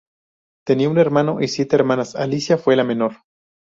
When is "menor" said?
2.83-3.17